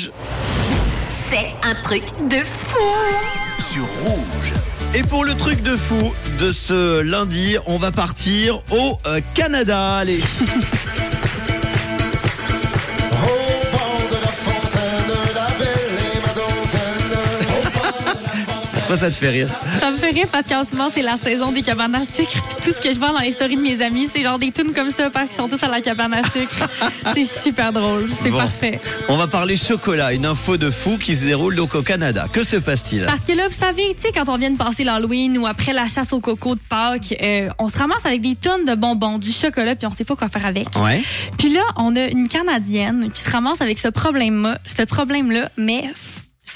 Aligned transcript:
Rouge. 0.00 0.12
C'est 1.30 1.68
un 1.68 1.74
truc 1.82 2.02
de 2.28 2.36
fou 2.36 2.78
Sur 3.58 3.84
Rouge. 4.02 4.52
Et 4.94 5.02
pour 5.02 5.24
le 5.24 5.34
truc 5.34 5.62
de 5.62 5.76
fou 5.76 6.14
de 6.38 6.52
ce 6.52 7.00
lundi, 7.00 7.56
on 7.66 7.78
va 7.78 7.90
partir 7.90 8.62
au 8.70 8.98
euh, 9.06 9.20
Canada. 9.34 9.96
Allez. 9.96 10.20
Ça 18.96 19.10
te 19.10 19.16
fait 19.16 19.30
rire? 19.30 19.48
Ça 19.80 19.90
me 19.90 19.96
fait 19.96 20.10
rire 20.10 20.26
parce 20.30 20.46
qu'en 20.46 20.64
ce 20.64 20.74
moment, 20.74 20.90
c'est 20.92 21.02
la 21.02 21.16
saison 21.16 21.52
des 21.52 21.62
cabanes 21.62 21.94
à 21.94 22.04
sucre. 22.04 22.32
Puis 22.32 22.56
tout 22.62 22.72
ce 22.72 22.80
que 22.80 22.92
je 22.92 22.98
vois 22.98 23.12
dans 23.12 23.20
les 23.20 23.32
stories 23.32 23.56
de 23.56 23.60
mes 23.62 23.82
amis, 23.82 24.08
c'est 24.12 24.22
genre 24.22 24.38
des 24.38 24.50
tunes 24.52 24.72
comme 24.74 24.90
ça 24.90 25.10
parce 25.10 25.28
qu'ils 25.28 25.36
sont 25.36 25.48
tous 25.48 25.62
à 25.62 25.68
la 25.68 25.80
cabane 25.80 26.12
à 26.14 26.22
sucre. 26.22 26.68
c'est 27.14 27.24
super 27.24 27.72
drôle. 27.72 28.08
C'est 28.10 28.30
Bon. 28.30 28.38
parfait. 28.38 28.80
On 29.08 29.16
va 29.16 29.26
parler 29.26 29.56
chocolat, 29.56 30.12
une 30.12 30.26
info 30.26 30.56
de 30.56 30.70
fou 30.70 30.98
qui 30.98 31.16
se 31.16 31.24
déroule 31.24 31.54
donc 31.56 31.74
au 31.74 31.82
Canada. 31.82 32.26
Que 32.32 32.42
se 32.44 32.56
passe-t-il? 32.56 33.04
Parce 33.04 33.22
que 33.22 33.32
là, 33.32 33.48
vous 33.48 33.56
savez, 33.58 33.94
tu 33.94 34.02
sais, 34.08 34.12
quand 34.12 34.28
on 34.28 34.36
vient 34.38 34.50
de 34.50 34.58
passer 34.58 34.84
l'Halloween 34.84 35.38
ou 35.38 35.46
après 35.46 35.72
la 35.72 35.86
chasse 35.88 36.12
au 36.12 36.20
coco 36.20 36.54
de 36.54 36.60
Pâques, 36.68 37.14
euh, 37.22 37.48
on 37.58 37.68
se 37.68 37.78
ramasse 37.78 38.04
avec 38.06 38.20
des 38.20 38.36
tonnes 38.36 38.64
de 38.64 38.74
bonbons, 38.74 39.18
du 39.18 39.30
chocolat, 39.30 39.74
puis 39.76 39.86
on 39.86 39.92
sait 39.92 40.04
pas 40.04 40.16
quoi 40.16 40.28
faire 40.28 40.46
avec. 40.46 40.66
Ouais. 40.82 41.02
Puis 41.38 41.52
là, 41.52 41.62
on 41.76 41.94
a 41.96 42.04
une 42.06 42.28
Canadienne 42.28 43.10
qui 43.12 43.20
se 43.20 43.30
ramasse 43.30 43.60
avec 43.60 43.78
ce 43.78 43.88
problème-là, 43.88 44.58
ce 44.66 44.82
problème-là, 44.82 45.50
mais 45.56 45.84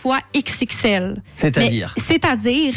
fois 0.00 0.18
XXL. 0.34 1.22
C'est-à-dire? 1.34 1.94
C'est-à-dire 2.08 2.74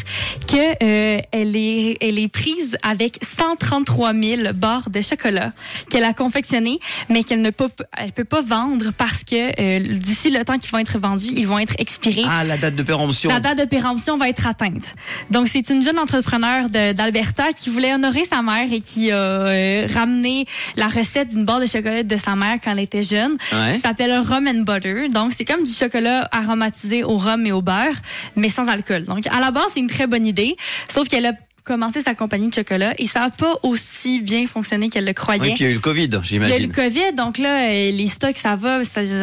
que 0.47 0.83
euh, 0.83 1.19
elle 1.31 1.55
est 1.55 1.97
elle 2.01 2.19
est 2.19 2.27
prise 2.27 2.77
avec 2.83 3.19
133 3.23 4.13
000 4.13 4.53
barres 4.53 4.89
de 4.89 5.01
chocolat 5.01 5.51
qu'elle 5.89 6.03
a 6.03 6.13
confectionnées, 6.13 6.79
mais 7.09 7.23
qu'elle 7.23 7.41
ne 7.41 7.49
peut 7.49 7.69
elle 7.97 8.11
peut 8.11 8.23
pas 8.23 8.41
vendre 8.41 8.91
parce 8.97 9.23
que 9.23 9.35
euh, 9.59 9.79
d'ici 9.97 10.29
le 10.29 10.43
temps 10.43 10.57
qu'ils 10.57 10.71
vont 10.71 10.79
être 10.79 10.99
vendus, 10.99 11.31
ils 11.35 11.47
vont 11.47 11.59
être 11.59 11.75
expirés. 11.77 12.23
Ah, 12.27 12.43
la 12.43 12.57
date 12.57 12.75
de 12.75 12.83
péremption. 12.83 13.29
La 13.29 13.39
date 13.39 13.59
de 13.59 13.65
péremption 13.65 14.17
va 14.17 14.29
être 14.29 14.47
atteinte. 14.47 14.85
Donc, 15.30 15.47
c'est 15.47 15.69
une 15.69 15.81
jeune 15.81 15.99
entrepreneur 15.99 16.69
d'Alberta 16.69 17.53
qui 17.53 17.69
voulait 17.69 17.93
honorer 17.93 18.25
sa 18.25 18.41
mère 18.41 18.71
et 18.71 18.80
qui 18.80 19.11
a 19.11 19.15
euh, 19.15 19.87
ramené 19.93 20.45
la 20.75 20.87
recette 20.87 21.30
d'une 21.30 21.45
barre 21.45 21.59
de 21.59 21.65
chocolat 21.65 22.03
de 22.03 22.17
sa 22.17 22.35
mère 22.35 22.58
quand 22.63 22.71
elle 22.71 22.80
était 22.80 23.03
jeune. 23.03 23.33
Ouais. 23.52 23.75
Ça 23.75 23.89
s'appelle 23.89 24.17
rum 24.19 24.47
and 24.47 24.61
butter. 24.61 25.09
Donc, 25.09 25.31
c'est 25.37 25.45
comme 25.45 25.63
du 25.63 25.71
chocolat 25.71 26.27
aromatisé 26.31 27.03
au 27.03 27.12
rhum 27.17 27.45
et 27.45 27.52
au 27.52 27.61
beurre, 27.61 27.95
mais 28.36 28.50
sans 28.50 28.67
alcool. 28.67 29.06
Donc, 29.06 29.25
à 29.28 29.39
la 29.39 29.52
base, 29.52 29.66
c'est 29.73 29.80
une 29.80 29.88
très 29.88 30.08
bonne 30.08 30.25
idée. 30.25 30.56
Sauf 30.94 31.08
qu'elle 31.08 31.25
a 31.25 31.33
commencé 31.66 32.02
sa 32.02 32.14
compagnie 32.14 32.50
de 32.50 32.53
chocolat 32.53 32.94
et 32.97 33.05
ça 33.05 33.22
n'a 33.22 33.30
pas 33.30 33.53
aussi 33.64 34.20
bien 34.20 34.47
fonctionné 34.47 34.89
qu'elle 34.89 35.05
le 35.05 35.14
croyait. 35.14 35.39
Oui, 35.42 35.53
puis 35.53 35.64
il 35.64 35.67
y 35.67 35.70
a 35.70 35.72
eu 35.72 35.75
le 35.75 35.80
Covid, 35.80 36.03
Il 36.09 36.11
y 36.11 36.16
a 36.16 36.20
eu 36.20 36.23
j'imagine. 36.25 36.67
le 36.67 36.73
COVID, 36.73 37.14
donc 37.16 37.38
là, 37.38 37.70
euh, 37.70 37.92
les 37.92 38.08
stocks, 38.08 38.36
ça 38.38 38.58
va, 38.58 38.80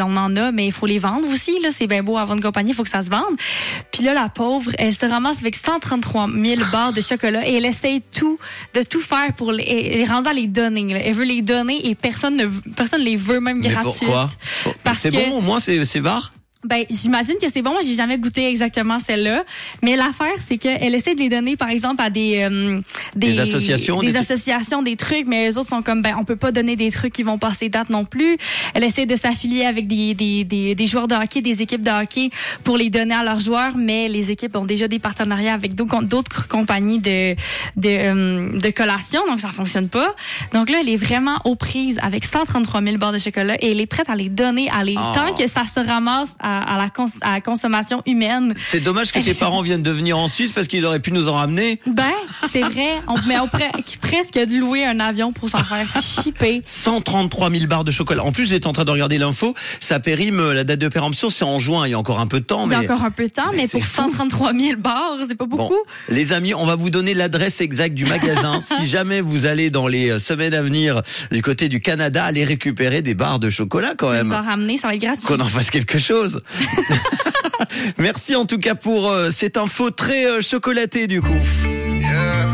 on 0.07 0.17
en 0.17 0.35
a, 0.37 0.51
mais 0.51 0.65
il 0.65 0.73
faut 0.73 0.87
les 0.87 0.99
vendre 0.99 1.29
aussi. 1.29 1.61
Là, 1.61 1.69
c'est 1.71 1.87
bien 1.87 2.03
beau 2.03 2.17
avoir 2.17 2.39
une 2.39 2.43
compagnie, 2.43 2.71
il 2.71 2.75
faut 2.75 2.83
que 2.83 2.89
ça 2.89 3.03
se 3.03 3.11
vende. 3.11 3.37
Puis 3.93 4.03
là, 4.03 4.15
la 4.15 4.31
pauvre, 4.31 4.71
elle 4.79 4.97
se 4.97 5.05
ramasse 5.05 5.37
avec 5.41 5.55
133 5.55 6.29
000 6.35 6.63
barres 6.73 6.95
de 6.95 7.03
chocolat 7.03 7.47
et 7.47 7.57
elle 7.57 7.67
essaye 7.67 8.01
tout, 8.01 8.39
de 8.73 8.85
tout 8.85 9.03
faire 9.03 9.35
pour 9.37 9.53
les, 9.53 9.63
elle 9.65 10.01
est 10.01 10.05
rendue 10.05 10.29
à 10.29 10.33
les 10.33 10.47
donner. 10.47 10.85
là. 10.95 11.01
Elle 11.05 11.13
veut 11.15 11.25
les 11.27 11.43
donner 11.43 11.91
et 11.91 11.95
personne 11.95 12.37
ne, 12.37 12.47
personne 12.75 13.03
les 13.03 13.17
veut 13.17 13.41
même 13.41 13.61
gratuites. 13.61 13.99
pourquoi? 13.99 14.31
Parce 14.83 15.01
C'est 15.01 15.11
que- 15.11 15.17
bon, 15.29 15.37
au 15.37 15.41
moins, 15.43 15.61
c'est 15.61 15.85
c'est 15.85 16.01
barre 16.01 16.33
Ben, 16.65 16.85
j'imagine 16.91 17.37
que 17.41 17.47
c'est 17.53 17.63
bon. 17.63 17.71
Moi, 17.71 17.81
j'ai 17.83 17.95
jamais 17.95 18.19
goûté 18.19 18.47
exactement 18.47 18.99
celle-là. 18.99 19.45
Mais 19.83 19.97
l'affaire, 19.97 20.35
c'est 20.47 20.59
qu'elle 20.59 20.95
essaie 20.95 21.15
de 21.15 21.21
les 21.21 21.31
donner, 21.31 21.57
par 21.57 21.71
exemple, 21.71 22.03
à 22.03 22.11
des, 22.11 22.47
euh, 22.51 22.81
Des 23.17 23.39
associations, 23.39 24.01
des, 24.01 24.17
associations, 24.17 24.83
des 24.83 24.97
trucs. 24.97 25.27
Mais 25.27 25.47
les 25.47 25.57
autres 25.57 25.71
sont 25.71 25.83
comme, 25.83 26.03
ben, 26.03 26.17
on 26.21 26.25
peut 26.25 26.37
pas 26.37 26.53
donner 26.53 26.77
des 26.77 26.91
trucs 26.91 27.15
qui 27.15 27.23
vont 27.23 27.39
passer 27.39 27.69
date 27.69 27.89
non 27.91 28.05
plus. 28.05 28.37
Elle 28.75 28.85
essaie 28.85 29.07
de 29.07 29.17
s'affilier 29.17 29.65
avec 29.65 29.87
des, 29.87 30.15
des, 30.15 30.45
des, 30.45 30.75
des 30.75 30.87
joueurs 30.87 31.09
de 31.09 31.15
hockey, 31.15 31.41
des 31.41 31.63
équipes 31.63 31.83
de 31.83 31.91
hockey 31.91 32.31
pour 32.63 32.77
les 32.77 32.91
donner 32.91 33.15
à 33.15 33.25
leurs 33.25 33.41
joueurs. 33.41 33.77
Mais 33.77 34.09
les 34.09 34.31
équipes 34.31 34.55
ont 34.57 34.67
déjà 34.67 34.87
des 34.87 34.99
partenariats 34.99 35.55
avec 35.55 35.75
d'autres 35.75 36.03
d'autres 36.03 36.47
compagnies 36.47 36.99
de, 37.01 37.35
de, 37.77 37.89
euh, 37.89 38.51
de 38.53 38.71
collation. 38.71 39.27
Donc, 39.27 39.41
ça 39.41 39.49
fonctionne 39.49 39.89
pas. 39.89 40.15
Donc 40.53 40.69
là, 40.69 40.79
elle 40.83 40.89
est 40.89 40.97
vraiment 40.97 41.39
aux 41.45 41.57
prises 41.57 41.99
avec 42.03 42.25
133 42.25 42.83
000 42.83 42.97
barres 42.99 43.13
de 43.13 43.19
chocolat 43.19 43.57
et 43.61 43.71
elle 43.73 43.81
est 43.81 43.87
prête 43.87 44.11
à 44.11 44.15
les 44.15 44.29
donner 44.29 44.69
à 44.71 44.85
les, 44.85 44.95
Oh. 45.01 45.13
tant 45.15 45.33
que 45.35 45.47
ça 45.49 45.65
se 45.65 45.81
ramasse 45.81 46.35
à, 46.41 46.50
à 46.59 46.77
la, 46.79 46.89
cons- 46.91 47.07
à 47.21 47.33
la 47.33 47.41
consommation 47.41 48.03
humaine. 48.07 48.53
C'est 48.57 48.81
dommage 48.81 49.13
que 49.13 49.21
tes 49.21 49.35
parents 49.45 49.63
viennent 49.63 49.83
de 49.83 49.91
venir 49.91 50.19
en 50.19 50.29
Suisse 50.29 50.53
parce 50.53 50.67
qu'ils 50.67 50.85
auraient 50.85 51.01
pu 51.01 51.13
nous 51.13 51.29
en 51.29 51.35
ramener. 51.35 51.81
Ben, 51.87 52.05
c'est 52.53 52.61
vrai. 52.61 52.89
On, 53.09 53.15
mais 53.27 53.39
on 53.39 53.47
pourrait 53.49 53.71
presque 54.01 54.39
louer 54.51 54.85
un 54.85 55.01
avion 55.01 55.33
pour 55.33 55.49
s'en 55.49 55.59
faire 55.59 55.87
chipper. 56.03 56.63
133 56.67 57.51
000 57.51 57.67
barres 57.67 57.85
de 57.85 57.91
chocolat. 57.91 58.25
En 58.25 58.33
plus, 58.33 58.47
j'étais 58.49 58.67
en 58.67 58.73
train 58.73 58.85
de 58.85 58.91
regarder 58.91 59.19
l'info. 59.19 59.55
Ça 59.81 60.01
périme, 60.01 60.41
euh, 60.41 60.55
la 60.55 60.65
date 60.65 60.79
de 60.81 60.89
péremption, 60.89 61.31
c'est 61.31 61.45
en 61.45 61.59
juin. 61.59 61.87
Il 61.87 61.91
y 61.91 61.95
a 61.95 61.99
encore 61.99 62.21
un 62.21 62.27
peu 62.27 62.41
de 62.41 62.45
temps. 62.45 62.67
Il 62.67 62.73
y 62.73 62.75
a 62.75 62.79
Mais 62.81 62.91
encore 62.91 63.05
un 63.05 63.11
peu 63.11 63.25
de 63.25 63.29
temps, 63.33 63.51
mais 63.53 63.59
mais, 63.63 63.69
pour 63.69 63.85
fou. 63.85 64.03
133 64.03 64.53
000 64.55 64.79
barres, 64.81 65.17
c'est 65.29 65.35
pas 65.37 65.47
Bon, 65.47 65.57
beaucoup. 65.57 65.79
les 66.09 66.33
amis, 66.33 66.55
on 66.55 66.65
va 66.67 66.75
vous 66.77 66.91
donner 66.91 67.15
l'adresse 67.15 67.61
exacte 67.61 67.95
du 67.95 68.05
magasin. 68.07 68.61
si 68.79 68.87
jamais 68.87 69.21
vous 69.21 69.47
allez 69.47 69.71
dans 69.71 69.87
les 69.87 70.11
euh, 70.11 70.19
semaines 70.19 70.55
à 70.55 70.63
venir 70.63 71.03
du 71.31 71.43
côté 71.43 71.69
du 71.69 71.81
Canada, 71.81 72.25
aller 72.25 72.45
récupérer 72.45 73.03
des 73.03 73.15
barres 73.15 73.39
de 73.39 73.51
chocolat 73.51 73.95
quand 73.97 74.09
Nous 74.09 74.15
même. 74.15 74.33
en 74.33 74.43
ramener, 74.43 74.77
ça 74.77 74.89
va 74.89 74.95
être 74.95 75.01
gratuit. 75.01 75.27
Qu'on 75.27 75.41
en 75.41 75.47
fasse 75.47 75.71
quelque 75.71 75.99
chose. 76.41 77.91
Merci 77.99 78.37
en 78.37 78.47
tout 78.47 78.59
cas 78.59 78.75
pour 78.75 79.11
euh, 79.11 79.31
cette 79.31 79.57
info 79.57 79.91
très 79.91 80.27
euh, 80.27 80.43
chocolatée 80.43 81.07
du 81.07 81.23
coup. 81.23 81.29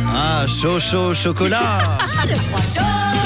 Ah, 0.09 0.47
chaud, 0.47 0.81
chaud, 0.81 1.15
chocolat. 1.15 1.99
Le 2.29 2.35
3 2.35 2.61
chaud 2.61 3.26